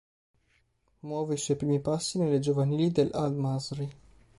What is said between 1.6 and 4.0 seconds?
passi nelle giovanili dell'Al-Masry.